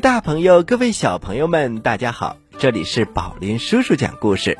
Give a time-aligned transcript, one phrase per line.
[0.00, 2.36] 大朋友，各位小朋友们，大家好！
[2.58, 4.56] 这里是宝林叔叔讲故事，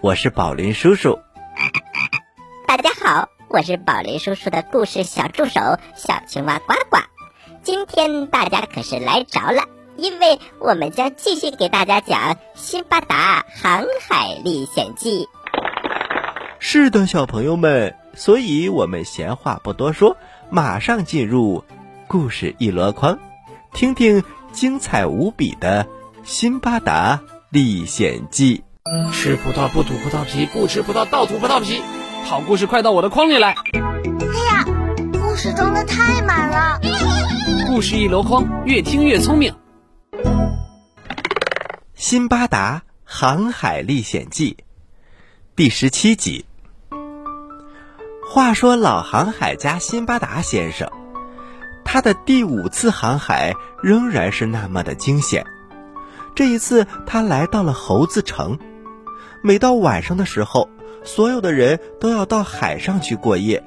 [0.00, 1.18] 我是宝林叔叔。
[2.66, 5.60] 大家好，我是宝林叔叔的故事小助手
[5.94, 6.98] 小青蛙呱呱。
[7.62, 9.62] 今天大家可是来着了，
[9.96, 15.24] 因为我们将继续给大家讲《辛巴达航海历险记》。
[16.58, 20.16] 是的，小朋友们，所以我们闲话不多说，
[20.50, 21.64] 马上进入
[22.08, 23.20] 故事一箩筐，
[23.72, 24.24] 听听。
[24.54, 25.84] 精彩无比的
[26.22, 28.62] 《辛巴达历险记》，
[29.12, 31.82] 吃葡萄不吐葡萄皮，不吃葡萄倒吐葡萄皮。
[32.24, 33.50] 好故事快到我的筐里来！
[33.50, 33.56] 哎
[34.54, 34.64] 呀，
[35.12, 36.80] 故事装的太满了。
[37.66, 39.52] 故事一箩筐，越听越聪明。
[41.96, 44.56] 《辛巴达航海历险记》
[45.56, 46.44] 第十七集。
[48.32, 50.88] 话说老航海家辛巴达先生。
[51.84, 55.44] 他的第五次航海仍然是那么的惊险。
[56.34, 58.58] 这一次，他来到了猴子城。
[59.42, 60.68] 每到晚上的时候，
[61.04, 63.62] 所有的人都要到海上去过夜，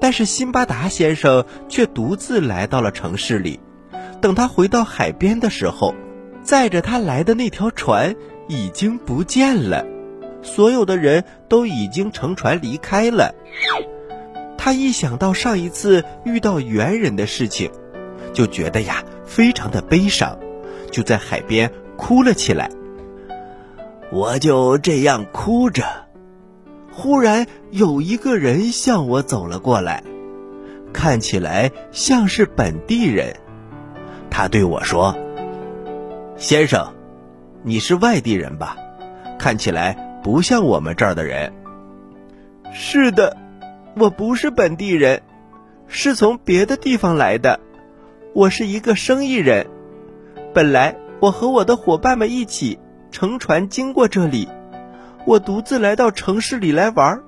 [0.00, 3.60] 但是辛巴达先生却独自来到了城市里。
[4.22, 5.94] 等他回到海边的时候，
[6.42, 8.14] 载着他来的那条船
[8.48, 9.84] 已经不见了，
[10.42, 13.34] 所有的人都已经乘船离开了。
[14.62, 17.70] 他一想到上一次遇到猿人的事情，
[18.34, 20.38] 就觉得呀非常的悲伤，
[20.90, 22.70] 就在海边哭了起来。
[24.12, 25.82] 我就这样哭着，
[26.92, 30.04] 忽然有一个人向我走了过来，
[30.92, 33.34] 看起来像是本地人。
[34.28, 35.16] 他对我说
[36.36, 36.92] ：“先生，
[37.62, 38.76] 你是外地人吧？
[39.38, 41.50] 看起来不像我们这儿的人。”
[42.74, 43.38] 是的。
[44.00, 45.20] 我不是本地人，
[45.86, 47.60] 是从别的地方来的。
[48.32, 49.66] 我是一个生意人。
[50.54, 52.78] 本来我和我的伙伴们一起
[53.10, 54.48] 乘船经过这里，
[55.26, 57.20] 我独自来到城市里来玩。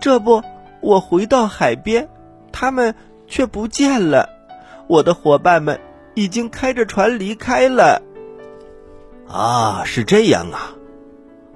[0.00, 0.42] 这不，
[0.80, 2.08] 我回到海边，
[2.50, 2.94] 他们
[3.26, 4.30] 却不见了。
[4.86, 5.78] 我的伙伴们
[6.14, 8.00] 已经开着船离开了。
[9.28, 10.72] 啊，是这样啊！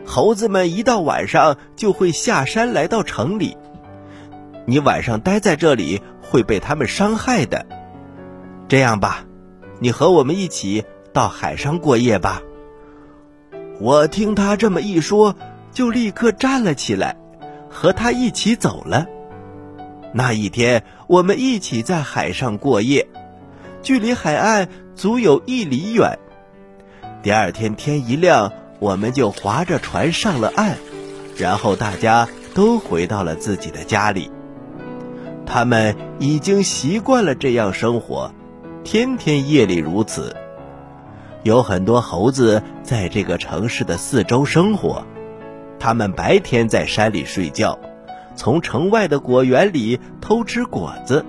[0.05, 3.57] 猴子们一到晚上就会下山来到城里。
[4.69, 7.65] 你晚上待在这里会被他们伤害的。
[8.69, 9.25] 这样吧，
[9.81, 10.85] 你和我们一起
[11.15, 12.43] 到海上过夜吧。
[13.81, 15.35] 我听他这么一说，
[15.73, 17.17] 就立刻站了起来，
[17.71, 19.07] 和他一起走了。
[20.13, 23.09] 那一天，我们一起在海上过夜，
[23.81, 26.19] 距离海岸足有一里远。
[27.23, 30.77] 第二天天一亮，我们就划着船上了岸，
[31.39, 34.31] 然后大家都回到了自己的家里。
[35.49, 38.31] 他们已经习惯了这样生活，
[38.85, 40.37] 天天夜里如此。
[41.43, 45.07] 有很多猴子在这个城市的四周生活，
[45.79, 47.79] 他们白天在山里睡觉，
[48.37, 51.25] 从城外的果园里偷吃果子，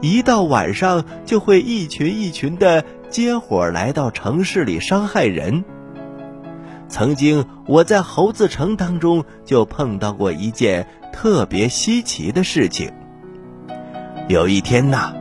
[0.00, 5.64] 一到晚上就会一群一群的结伙来到城市里伤害人。
[6.88, 12.90] 曾经我在猴子城当中就碰到过一件特别稀奇的事情。
[14.26, 15.12] 有一天呐，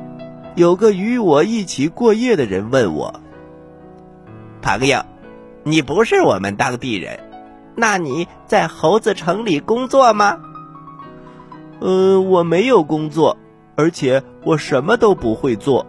[0.56, 3.20] 有个与我一起过夜的人问我
[4.64, 5.04] ：“朋友，
[5.64, 7.20] 你不是我们当地人，
[7.76, 10.40] 那你在猴子城里工作吗
[11.82, 13.38] ？”“嗯，我没有工作，
[13.76, 15.86] 而且我什么都不会做。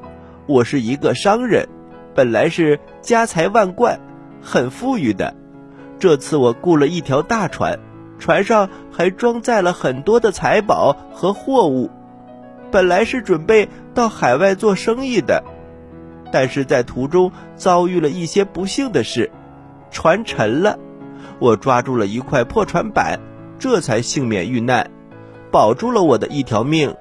[0.47, 1.69] 我是一个商人，
[2.17, 4.01] 本来是家财万贯，
[4.43, 5.33] 很富裕的。
[6.01, 7.79] 这次我雇了一条大船，
[8.19, 11.89] 船上还装载了很多的财宝和货物。”
[12.75, 15.45] 本来是准备到海外做生意的，
[16.33, 19.31] 但是在途中遭遇了一些不幸的事，
[19.93, 20.77] 船沉了，
[21.39, 23.21] 我抓住了一块破船板，
[23.61, 24.91] 这才幸免遇难，
[25.53, 26.97] 保住了我的一条命。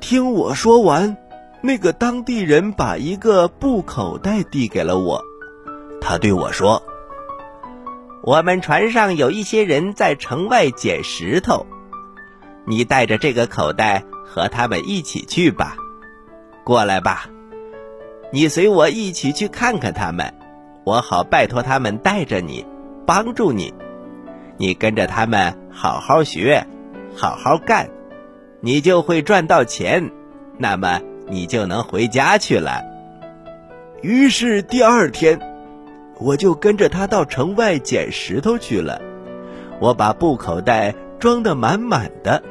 [0.00, 1.16] 听我说完，
[1.60, 5.22] 那个当地人把一个布口袋递给了我，
[6.00, 6.82] 他对我说
[8.24, 11.64] ：“我们船上有一些人在城外捡石头，
[12.66, 15.74] 你带着这个口袋。”和他们一起去吧，
[16.64, 17.28] 过来吧，
[18.30, 20.32] 你随我一起去看看他们，
[20.84, 22.64] 我好拜托他们带着你，
[23.06, 23.72] 帮助你。
[24.58, 26.66] 你跟着他们好好学，
[27.16, 27.88] 好好干，
[28.60, 30.10] 你就会赚到钱，
[30.58, 32.82] 那么你就能回家去了。
[34.02, 35.40] 于是第二天，
[36.20, 39.00] 我就跟着他到城外捡石头去了。
[39.80, 42.42] 我把布口袋装得满满的。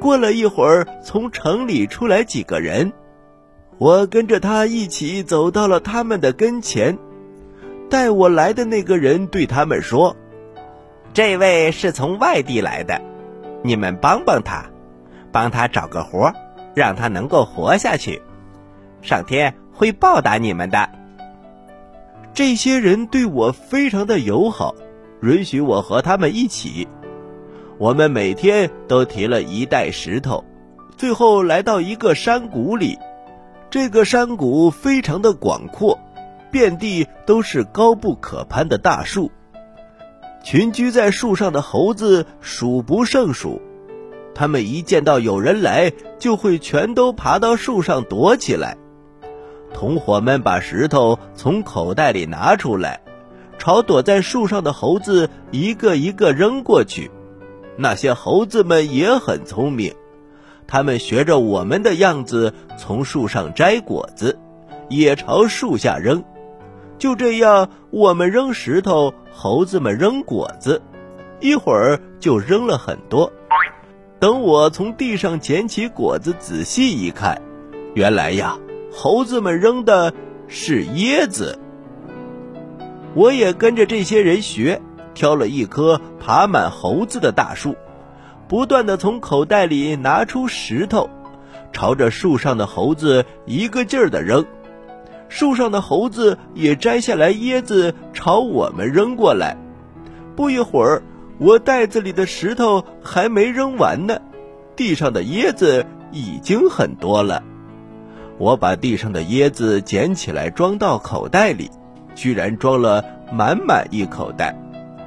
[0.00, 2.90] 过了一会儿，从城里出来几个人，
[3.76, 6.98] 我跟着他一起走到了他们的跟前。
[7.90, 10.16] 带我来的那个人对他们说
[11.12, 13.02] ：“这位是从外地来的，
[13.62, 14.64] 你们帮帮他，
[15.32, 16.32] 帮他找个活，
[16.74, 18.22] 让他能够活下去。
[19.02, 20.88] 上天会报答你们的。”
[22.32, 24.74] 这些人对我非常的友好，
[25.20, 26.86] 允许我和他们一起。
[27.80, 30.44] 我们每天都提了一袋石头，
[30.98, 32.98] 最后来到一个山谷里。
[33.70, 35.98] 这个山谷非常的广阔，
[36.50, 39.32] 遍地都是高不可攀的大树，
[40.44, 43.62] 群居在树上的猴子数不胜数。
[44.34, 48.76] 他们一见到有人来，就会全都爬到树上躲起来。
[49.72, 53.00] 同伙们把石头从口袋里拿出来，
[53.56, 57.10] 朝躲在树上的猴子一个一个扔过去。
[57.80, 59.94] 那些猴子们也很聪明。
[60.66, 64.38] 他们学着我们的样子，从树上摘果子，
[64.90, 66.22] 也朝树下扔。
[66.98, 70.82] 就这样，我们扔石头，猴子们扔果子，
[71.40, 73.32] 一会儿就扔了很多。
[74.18, 77.40] 等我从地上捡起果子，仔细一看，
[77.94, 78.58] 原来呀，
[78.92, 80.12] 猴子们扔的
[80.48, 81.58] 是椰子。
[83.14, 84.80] 我也跟着这些人学，
[85.20, 87.76] 挑了一棵爬满猴子的大树。
[88.48, 91.10] 不断的从口袋里拿出石头，
[91.74, 94.46] 朝着树上的猴子一个劲儿的扔，
[95.28, 99.58] 树上的猴子也摘下来椰子朝我们扔过来。
[100.34, 101.02] 不一会儿，
[101.38, 104.22] 我袋子里的石头还没扔完呢，
[104.74, 107.42] 地上的椰子已经很多了。
[108.38, 111.70] 我把地上的椰子捡起来装到口袋里，
[112.14, 114.56] 居然装了满满一口袋，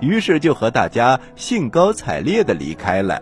[0.03, 3.21] 于是就和大家兴高采烈的离开了。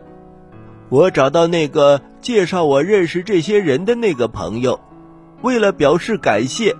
[0.90, 4.80] 我找到那个介绍我认识这些人的那个朋友，
[5.42, 6.76] 为了表示感谢，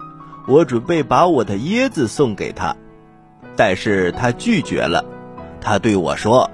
[0.48, 2.76] 我准备把我的椰子送给他，
[3.56, 5.06] 但是他拒绝了。
[5.62, 6.50] 他对我说：“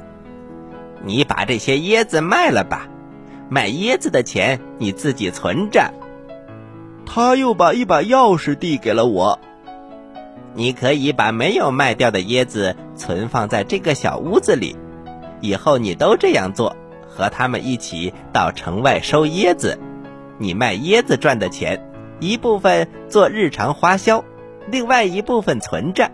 [1.04, 2.88] 你把这些椰子卖了吧，
[3.50, 5.92] 卖椰子的钱你自己存着。”
[7.08, 9.40] 他又把一把钥匙递给了我，
[10.58, 14.76] 你可以把没有卖掉的椰子存放在这个小屋子里，
[15.40, 16.76] 以后你都这样做。
[17.08, 19.80] 和他们一起到城外收椰子，
[20.38, 21.90] 你卖椰子赚的钱，
[22.20, 24.24] 一部分做日常花销，
[24.68, 26.12] 另外一部分存着，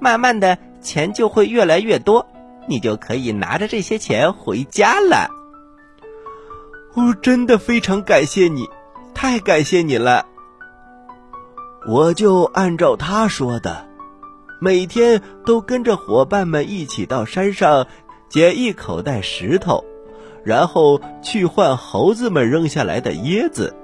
[0.00, 2.26] 慢慢的钱就会越来越多，
[2.66, 5.28] 你就可以拿着这些钱回家了。
[6.94, 8.66] 哦，真的非常感谢你，
[9.14, 10.26] 太感谢你了。
[11.86, 13.86] 我就按照他说的，
[14.60, 17.86] 每天都跟着伙伴们一起到山上
[18.28, 19.84] 捡一口袋石头。
[20.44, 23.74] 然后去换猴子们扔下来的椰子，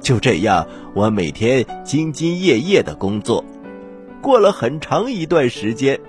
[0.00, 3.44] 就这样，我每天兢兢业业的工作。
[4.20, 6.00] 过了很长一段时间，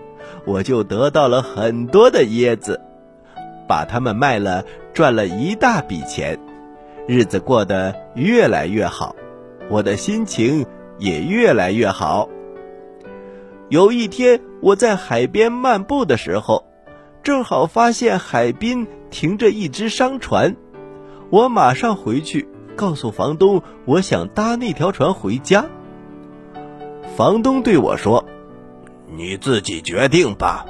[0.46, 2.82] 我就得到了很多的椰子，
[3.68, 6.40] 把它们卖了，赚了一大笔钱，
[7.08, 9.16] 日子过得越来越好，
[9.70, 10.66] 我的心情
[10.98, 12.30] 也越来越好。
[13.70, 16.66] 有一天，我在海边漫步的时候，
[17.24, 18.88] 正好发现海滨。
[19.10, 20.58] 停着一只商船，
[21.30, 25.66] 我马上回去告诉房东，我想搭那条船回家。
[27.16, 28.26] 房东对我说
[29.16, 30.66] ：“你自己决定吧。”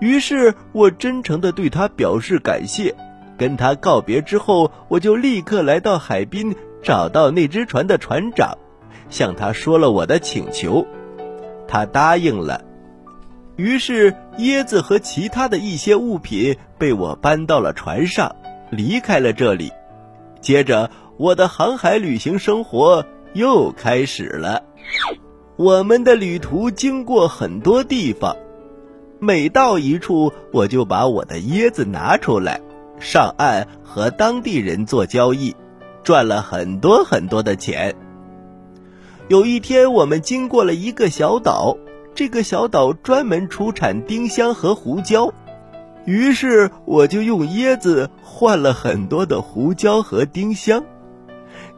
[0.00, 2.94] 于是我真诚的对他表示感谢，
[3.36, 8.56] 跟他告别之后，我就立刻来到海滨，找到那只船的船长，
[9.08, 10.86] 向他说了我的请求，
[11.68, 12.62] 他答应了。
[13.56, 18.36] 于是，椰子和其他的一些物品被我搬到了船上，
[18.70, 19.72] 离开了这里。
[20.42, 24.62] 接着，我的航海旅行生活又开始了。
[25.56, 28.36] 我们的旅途经过很多地方，
[29.18, 32.60] 每到一处，我就把我的椰子拿出来，
[33.00, 35.56] 上岸和当地人做交易，
[36.02, 37.96] 赚了很多很多的钱。
[39.28, 41.76] 有一天，我们经过了一个小岛。
[42.14, 45.34] 这个小岛专门出产丁香和胡椒，
[46.06, 50.82] 于是我就用椰子换了很多的胡椒和丁香。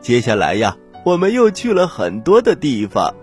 [0.00, 3.14] 接下来呀，我们又去了很多的地方，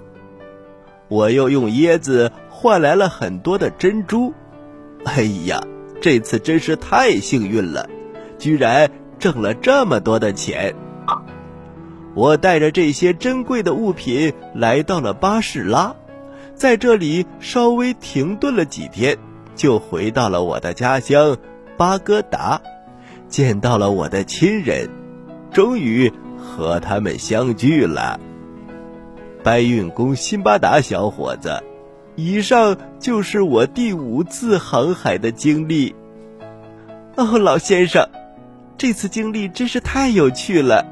[1.07, 4.33] 我又用椰子换来了很多的珍珠。
[5.05, 5.63] 哎呀，
[6.01, 7.87] 这次真是太幸运了，
[8.37, 10.75] 居然挣了这么多的钱。
[12.15, 15.93] 我带着这些珍贵的物品来到了巴士拉。
[16.55, 19.17] 在这里稍微停顿了几天，
[19.55, 21.37] 就回到了我的家乡
[21.75, 22.61] 巴格达，
[23.27, 24.89] 见到了我的亲人，
[25.51, 28.17] 终于和他们相聚了。
[29.43, 31.61] 搬运工辛巴达小伙子，
[32.15, 35.93] 以上就是我第五次航海的经历。
[37.17, 38.07] 哦，老先生，
[38.77, 40.85] 这次经历真是太有趣了，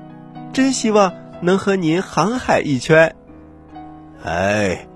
[0.54, 3.16] 真希望能和您航海一圈。
[4.24, 4.88] 哎，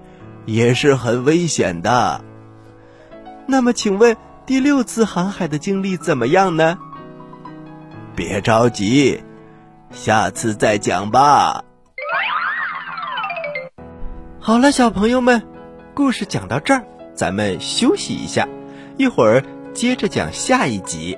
[0.45, 2.23] 也是很危险的。
[3.47, 6.77] 那么，请问第六次航海的经历怎么样呢？
[8.15, 9.23] 别着急，
[9.91, 11.63] 下次再讲吧。
[14.39, 15.45] 好了，小朋友们，
[15.93, 16.83] 故事讲到这儿，
[17.13, 18.47] 咱们休息一下，
[18.97, 21.17] 一会儿接着讲下一集。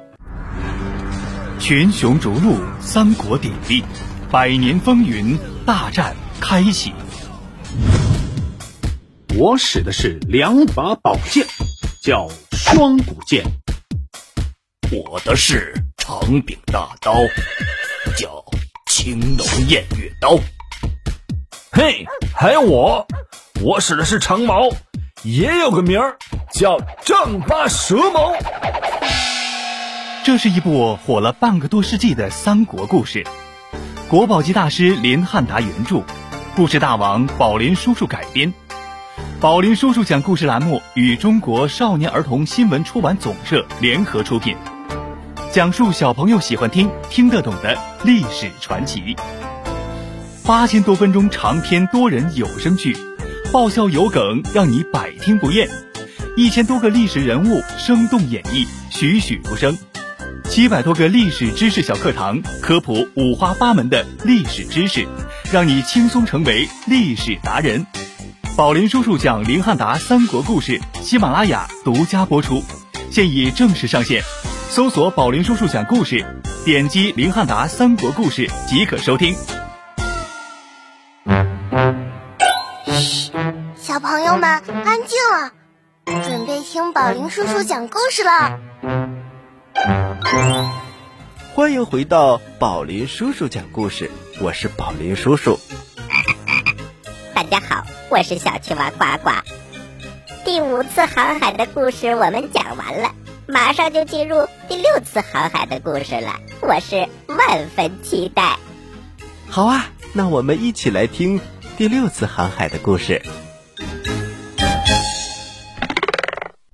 [1.59, 3.83] 群雄逐鹿，三国鼎立，
[4.31, 6.93] 百年风云大战开启。
[9.35, 11.47] 我使的是两把宝剑，
[12.03, 13.43] 叫双股剑。
[14.91, 17.15] 我的是长柄大刀，
[18.15, 18.45] 叫
[18.85, 20.37] 青龙偃月刀。
[21.71, 22.05] 嘿，
[22.35, 23.07] 还有我，
[23.63, 24.69] 我使的是长矛，
[25.23, 26.19] 也有个名儿
[26.53, 28.35] 叫丈八蛇矛。
[30.23, 33.25] 这是一部火了半个多世纪的三国故事，
[34.09, 36.01] 国宝级大师林汉达原著，
[36.55, 38.51] 故事大王宝林叔叔改编。
[39.39, 44.57] 宝林叔叔讲故事栏目与中国少年儿童新闻出版总社联合出品，
[45.51, 49.15] 讲述小朋友喜欢听、听得懂的历史传奇。
[50.43, 52.97] 八千多分钟长篇多人有声剧，
[53.53, 55.69] 爆笑有梗，让你百听不厌。
[56.35, 59.77] 一千多个历史人物生动演绎，栩栩如生。
[60.59, 65.07] 七百多个历史知识小课堂，科普五花八门的历史知识，
[65.53, 67.87] 让你轻松成为历史达人。
[68.57, 72.61] 宝林叔叔讲林汉达三国故事，喜马拉雅独家播出，
[73.09, 74.21] 现已正式上线。
[74.69, 76.25] 搜索“宝林叔叔讲故事”，
[76.65, 79.33] 点击林汉达三国故事即可收听。
[82.85, 83.31] 嘘，
[83.77, 84.43] 小朋友们
[84.83, 85.51] 安静了，
[86.27, 88.59] 准备听宝林叔叔讲故事了。
[91.53, 95.57] 欢迎回到宝林叔叔讲故事，我是宝林叔叔。
[97.33, 99.31] 大家好，我是小青蛙呱呱。
[100.43, 103.15] 第五次航海的故事我们讲完了，
[103.47, 108.57] 马上就进入第六次航海的故事了，我是万分期待。
[109.47, 111.39] 好啊，那我们一起来听
[111.77, 113.21] 第六次航海的故事，《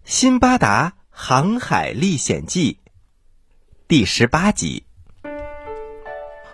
[0.05, 2.79] 辛巴达航海历险记》
[3.95, 4.83] 第十八集。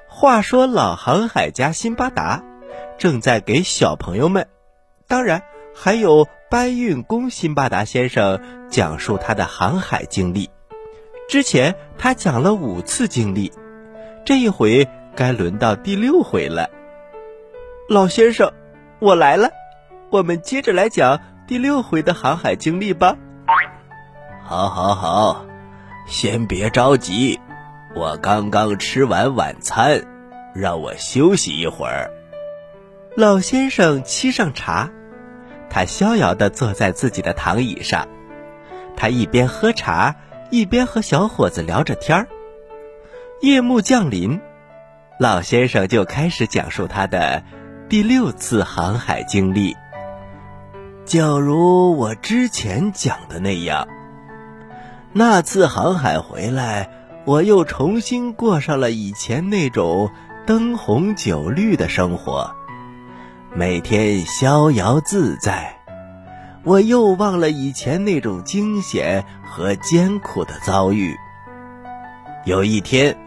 [0.07, 2.43] 话说，老航海家辛巴达
[3.00, 4.48] 正在给小朋友们，
[5.07, 5.41] 当然
[5.74, 10.51] 还有搬运工辛巴达先生讲述他的航海经历。
[11.27, 13.51] 之前他讲了五次经历，
[14.24, 16.69] 这一回该轮到第六回了。
[17.89, 18.53] 老先生，
[19.00, 19.50] 我来了，
[20.12, 23.17] 我们接着来讲第六回的航海经历吧。
[24.43, 25.45] 好，好，好，
[26.12, 27.39] 先别着急，
[27.96, 30.03] 我刚刚吃完晚餐，
[30.53, 32.12] 让我休息一会儿。
[33.15, 34.91] 老先生沏上茶，
[35.70, 38.10] 他逍遥地坐在自己的躺椅上，
[38.98, 40.18] 他一边喝茶，
[40.50, 42.27] 一边和小伙子聊着天儿。
[43.39, 44.41] 夜幕降临，
[45.18, 47.41] 老先生就开始讲述他的
[47.88, 49.77] 第六次航海经历。
[51.06, 53.88] 就如我之前讲的那样，
[55.13, 56.89] 那次航海回来，
[57.25, 60.10] 我又重新过上了以前那种
[60.46, 62.56] 灯红酒绿的生活，
[63.53, 65.77] 每天逍遥自在。
[66.63, 71.15] 我又忘了以前那种惊险和艰苦的遭遇。
[72.46, 73.18] 有一天，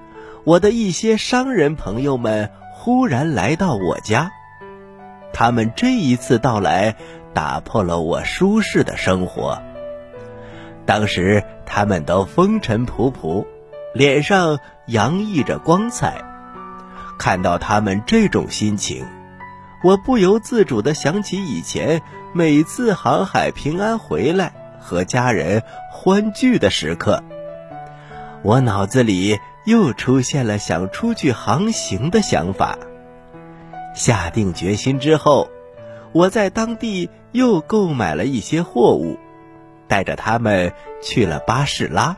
[0.44, 4.30] 我的一些商人朋友们忽然来到我家，
[5.34, 6.96] 他们这一次到来。
[7.34, 9.60] 打破了我舒适的生活。
[10.86, 13.46] 当时他们都风尘仆仆，
[13.94, 16.22] 脸上洋溢着光彩。
[17.18, 19.04] 看到他们这种心情，
[19.82, 27.22] 我不由自主地想起以前每次航海平安回来和家人欢聚的时刻。
[28.42, 32.78] 我脑子里又出现了想出去航行的想法。
[33.94, 35.48] 下定决心之后，
[36.12, 37.10] 我在当地。
[37.34, 39.18] 又购买了一些货物，
[39.94, 42.16] 带着他们去了巴士拉。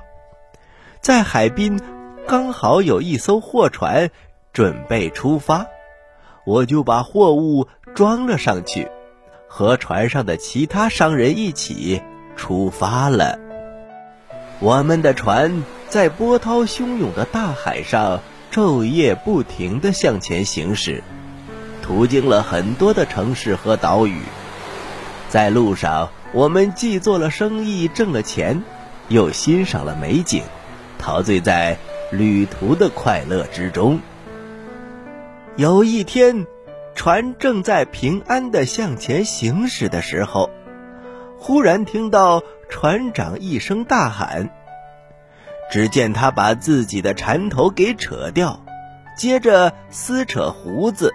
[1.02, 1.78] 在海滨，
[2.26, 4.08] 刚好有一艘货船
[4.54, 5.66] 准备出发，
[6.46, 8.88] 我就把货物装了上去，
[9.46, 12.00] 和船上的其他商人一起
[12.34, 13.38] 出发了。
[14.58, 21.04] 我们的船在波涛汹涌的大海上昼夜不停地向前行驶，
[21.82, 24.22] 途经了很多的城市和岛屿。
[25.28, 28.62] 在路上，我们既做了生意挣了钱，
[29.08, 30.42] 又欣赏了美景，
[30.98, 31.78] 陶醉在
[32.12, 34.00] 旅途的快乐之中。
[35.56, 36.46] 有一天，
[36.94, 40.50] 船正在平安的向前行驶的时候，
[41.38, 44.50] 忽然听到船长一声大喊。
[45.70, 48.60] 只见他把自己的缠头给扯掉，
[49.16, 51.14] 接着撕扯胡子，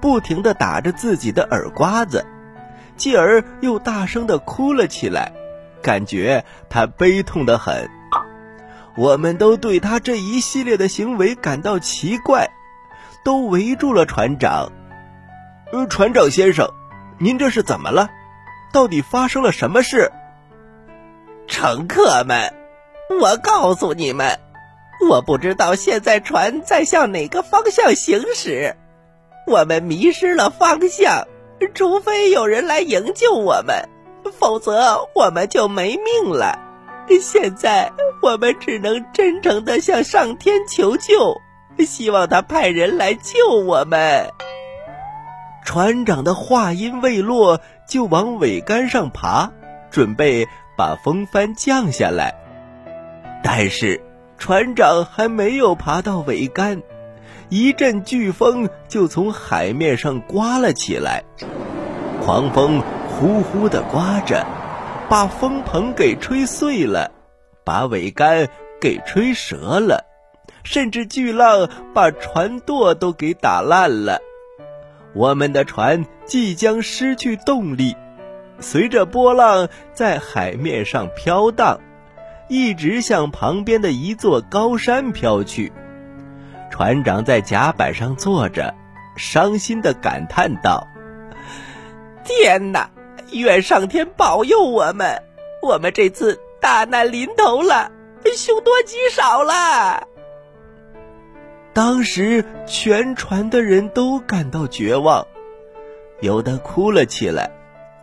[0.00, 2.26] 不停的打着自己的耳刮子，
[2.96, 5.32] 继而又大声地哭了起来，
[5.82, 7.88] 感觉他悲痛得很。
[8.96, 12.48] 我们都对他这一系列的行为感到奇怪，
[13.24, 14.72] 都围住了船长。
[15.72, 16.72] 呃，船长先生，
[17.18, 18.08] 您这是怎么了？
[18.72, 20.10] 到底发生了什么事？
[21.46, 22.54] 乘客们。
[23.20, 24.40] 我告诉你们，
[25.08, 28.76] 我不知道现在船在向哪个方向行驶，
[29.46, 31.28] 我们迷失了方向。
[31.74, 33.88] 除非有人来营救我们，
[34.38, 36.58] 否则我们就没命了。
[37.20, 37.90] 现在
[38.20, 41.40] 我们只能真诚的向上天求救，
[41.78, 44.28] 希望他派人来救我们。
[45.64, 49.50] 船长的话音未落，就往桅杆上爬，
[49.90, 52.34] 准备把风帆降下来。
[53.42, 54.00] 但是，
[54.38, 56.82] 船长还没有爬到桅杆，
[57.48, 61.22] 一阵飓风就从海面上刮了起来。
[62.22, 64.44] 狂风呼呼地刮着，
[65.08, 67.12] 把风棚给吹碎了，
[67.64, 68.48] 把桅杆
[68.80, 70.04] 给吹折了，
[70.64, 74.20] 甚至巨浪把船舵都给打烂了。
[75.14, 77.96] 我们的船即将失去动力，
[78.58, 81.78] 随着波浪在海面上飘荡。
[82.48, 85.72] 一直向旁边的一座高山飘去，
[86.70, 88.74] 船长在甲板上坐着，
[89.16, 90.86] 伤心的感叹道
[92.24, 92.90] ：“天哪！
[93.32, 95.22] 愿上天保佑我们！
[95.62, 97.90] 我们这次大难临头了，
[98.36, 100.06] 凶多吉少了。”
[101.72, 105.26] 当时，全船的人都感到绝望，
[106.20, 107.50] 有的哭了起来，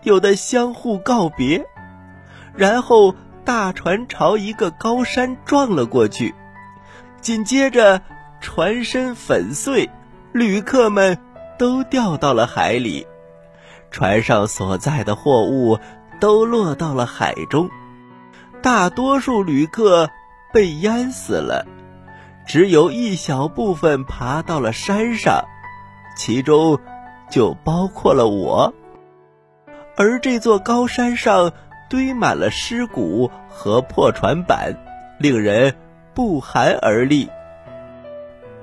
[0.03, 1.65] 有的相互告别，
[2.55, 3.15] 然后。
[3.45, 6.33] 大船朝一个高山撞了过去，
[7.19, 8.01] 紧接着
[8.43, 9.89] 船身粉碎，
[10.33, 11.17] 旅客们
[11.57, 13.07] 都掉到了海里，
[13.89, 15.79] 船上所载的货物
[16.19, 17.69] 都落到了海中，
[18.61, 20.09] 大多数旅客
[20.51, 21.65] 被淹死了，
[22.45, 25.45] 只有一小部分爬到了山上，
[26.17, 26.77] 其中
[27.29, 28.73] 就包括了我，
[29.95, 31.51] 而这座高山上。
[31.89, 34.75] 堆满了尸骨和破船板，
[35.19, 35.75] 令人
[36.15, 37.29] 不寒而栗。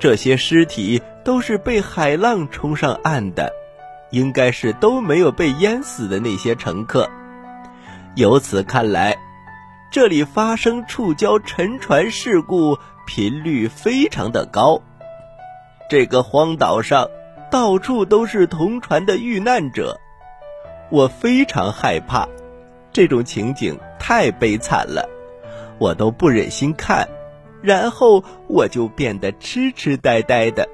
[0.01, 3.53] 这些尸体都是被海浪冲上岸的，
[4.11, 7.09] 应该是都没有被淹死的那些乘客。
[8.17, 9.15] 由此看来，
[9.93, 14.81] 这里发生触礁沉船事故频率非常的高。
[15.91, 17.07] 这个荒岛上
[17.51, 20.01] 到处都是同船的遇难者，
[20.89, 22.27] 我非常害怕。
[22.91, 25.07] 这种情景太悲惨了，
[25.79, 27.07] 我都不忍心看，
[27.63, 30.69] 然后我就变得痴痴呆呆的，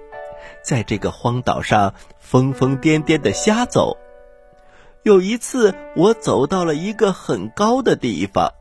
[0.63, 3.97] 在这个荒岛上疯疯癫癫的瞎走。
[5.03, 8.53] 有一次，我走到了一个很高的地方，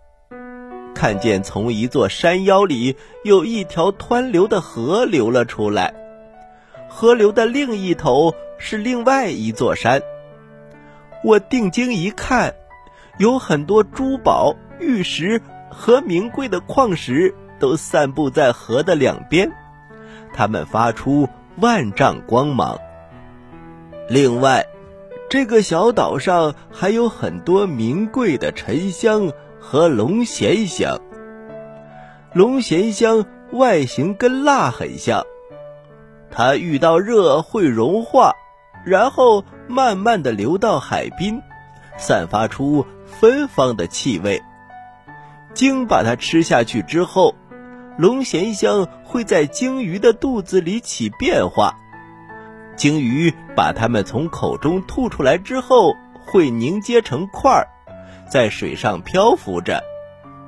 [0.94, 5.94] 看见从一座山腰里有一条湍流的河流了出来，
[6.88, 10.02] 河流的另一头是另外一座山。
[11.24, 12.54] 我定睛一看。
[13.18, 19.52] 有很多珠宝、玉石和名贵的矿石都散布在河的两边，
[20.34, 22.78] 它们发出万丈光芒。
[24.10, 24.66] 另外，
[25.30, 31.00] 这个小岛上还有很多名贵的沉香和龙涎香。
[32.34, 35.24] 龙涎香外形跟蜡很像，
[36.30, 38.34] 它遇到热会融化，
[38.86, 41.42] 然后慢慢的流到海滨，
[41.98, 42.86] 散发出。
[43.08, 44.42] 芬芳的气味，
[45.54, 47.34] 鲸把它吃下去之后，
[47.98, 51.74] 龙涎香会在鲸鱼的肚子里起变化。
[52.76, 55.94] 鲸鱼把它们从口中吐出来之后，
[56.26, 57.68] 会凝结成块儿，
[58.30, 59.82] 在水上漂浮着，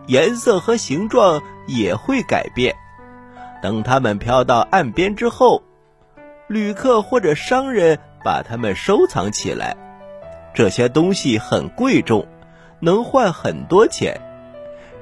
[0.07, 2.75] 颜色和形状也会改变。
[3.61, 5.63] 等它们飘到岸边之后，
[6.47, 9.75] 旅客或者商人把它们收藏起来。
[10.53, 12.27] 这些东西很贵重。
[12.79, 14.21] 能换很多钱。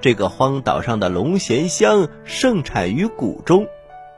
[0.01, 3.67] 这个荒岛上的龙涎香盛产于谷中，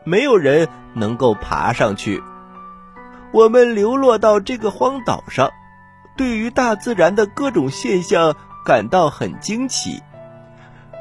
[0.03, 2.21] 没有人能够爬上去。
[3.31, 5.51] 我们流落到这个荒岛上，
[6.17, 8.35] 对于大自然的各种现象
[8.65, 10.01] 感到很惊奇。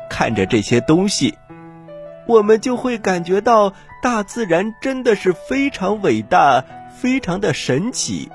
[0.08, 1.34] 看着这些东西，
[2.26, 6.64] 我们就会感觉到大自然真的是非常伟大，
[6.96, 8.30] 非常的神奇。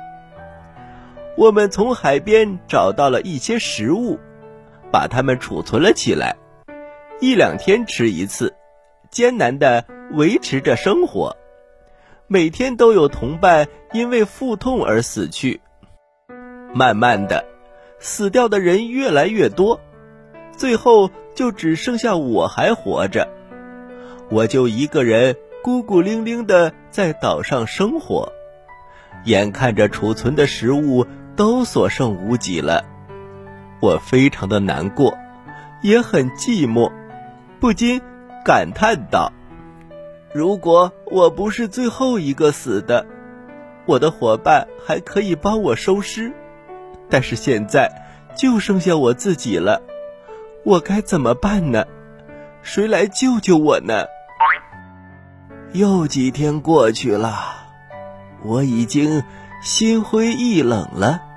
[1.38, 4.20] 我们从海边找到了一些食物，
[4.92, 6.36] 把它们储存了起来，
[7.20, 8.54] 一两天吃一次，
[9.10, 11.36] 艰难的维持着生活。
[12.28, 15.60] 每天都有同伴因为腹痛而死去，
[16.74, 17.46] 慢慢的，
[18.00, 19.80] 死掉的人越来越多，
[20.56, 23.28] 最后就只剩下我还活着。
[24.30, 28.32] 我就一个人孤孤零零的在岛上生活，
[29.26, 32.86] 眼看着储存的食物都所剩无几了，
[33.82, 35.18] 我非常的难过，
[35.82, 36.92] 也很寂寞，
[37.60, 38.00] 不禁
[38.46, 39.34] 感叹道。
[40.34, 43.06] 如果我不是最后一个死的，
[43.86, 46.32] 我的伙伴还可以帮我收尸，
[47.10, 47.92] 但是现在
[48.36, 49.82] 就剩下我自己了，
[50.64, 51.84] 我该怎么办呢？
[52.62, 54.06] 谁来救救我呢？
[55.74, 57.34] 又几天过去了，
[58.44, 59.24] 我已经
[59.64, 61.31] 心灰意冷了。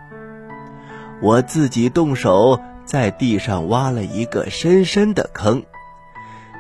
[1.25, 5.63] 我自己动手在地上挖了一个深深的坑，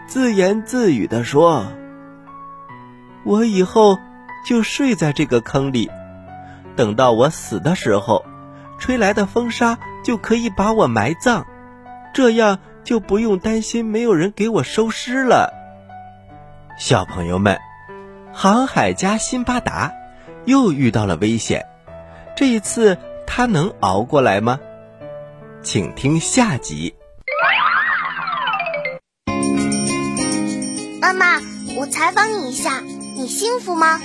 [0.06, 1.66] 自言自语地说。
[3.24, 3.98] 我以后
[4.48, 5.90] 就睡在这个坑里，
[6.76, 8.24] 等到我死的时候，
[8.78, 11.44] 吹来的风沙就可以把我埋葬，
[12.14, 15.52] 这样就不用担心没有人给我收尸了。
[16.78, 17.58] 小朋友们，
[18.32, 19.92] 航海家辛巴达
[20.46, 21.66] 又遇到了危险，
[22.34, 24.58] 这一次他能熬过来吗？
[25.62, 26.94] 请听下集。
[31.00, 31.40] 妈妈，
[31.76, 32.82] 我采访你一下。
[33.16, 34.00] 你幸福吗，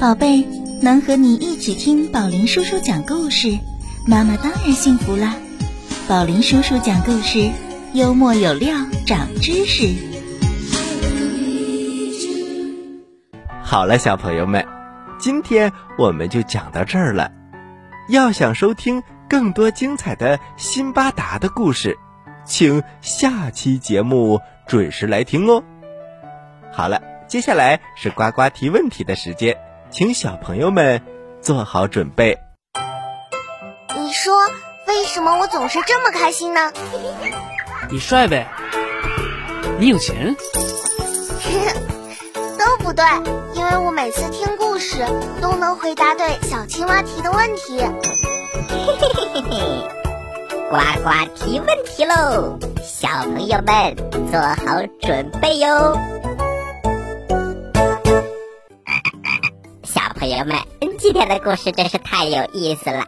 [0.00, 0.46] 宝贝？
[0.80, 3.58] 能和你一起听宝林叔叔讲故事，
[4.06, 5.34] 妈妈当然幸福啦！
[6.06, 7.50] 宝林叔叔讲故事，
[7.94, 9.88] 幽默有料，长知识。
[13.60, 14.64] 好了，小朋友们，
[15.18, 17.32] 今天我们就讲到这儿了。
[18.08, 21.98] 要想收听更多精彩的辛巴达的故事，
[22.44, 25.62] 请下期节目准时来听哦。
[26.72, 27.00] 好了。
[27.28, 29.58] 接下来是呱呱提问题的时间，
[29.90, 31.02] 请小朋友们
[31.42, 32.38] 做好准备。
[33.98, 34.34] 你说
[34.86, 36.72] 为什么我总是这么开心呢？
[37.92, 38.48] 你帅呗？
[39.78, 40.34] 你有钱？
[42.98, 43.06] 对，
[43.54, 45.06] 因为我每次听故事
[45.40, 47.78] 都能回答对小青蛙提的问题。
[47.78, 49.88] 嘿嘿嘿嘿嘿，
[50.68, 52.58] 呱呱提问题喽！
[52.82, 53.94] 小朋友们
[54.32, 55.96] 做好准备哟。
[59.84, 60.58] 小朋友们，
[60.98, 63.04] 今天的故事真是太有意思了。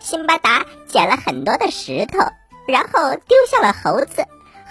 [0.00, 2.18] 辛巴达捡了很多的石头，
[2.68, 4.26] 然后丢向了猴子，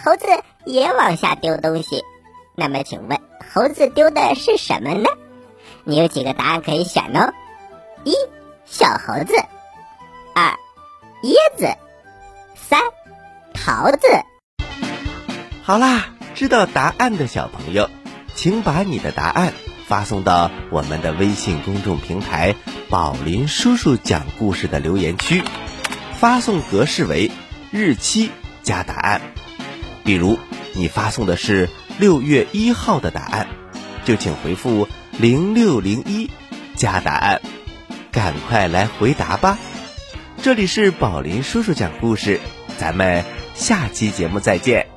[0.06, 0.28] 猴子
[0.64, 2.04] 也往下丢东西。
[2.56, 3.20] 那么，请问
[3.54, 5.10] 猴子丢的是什么呢？
[5.84, 7.34] 你有几个答案可以选哦？
[8.04, 8.14] 一
[8.66, 9.34] 小猴子，
[10.36, 10.56] 二
[11.24, 11.76] 椰子，
[12.56, 12.80] 三
[13.54, 14.00] 桃子。
[15.64, 17.90] 好啦，知道答案的小朋友，
[18.36, 19.54] 请把你的答案。
[19.86, 22.56] 发送到我们的微信公众平台
[22.90, 25.44] “宝林叔叔讲故事”的留言区，
[26.16, 27.30] 发送格式为
[27.70, 28.32] 日期
[28.64, 29.22] 加答案。
[30.06, 30.40] 比如
[30.74, 33.48] 你发送的是六月一号的答案，
[34.04, 34.88] 就请回复
[35.20, 36.30] 零六零一
[36.76, 37.42] 加答案，
[38.12, 39.58] 赶快来回答吧。
[40.42, 42.40] 这里是宝林叔叔讲故事，
[42.78, 44.88] 咱们下期节目再见。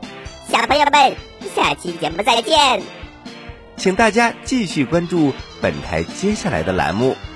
[0.50, 1.14] 小朋友们，
[1.54, 2.82] 下期节目再见。
[3.76, 7.14] 请大家继续关注本台接下来的栏目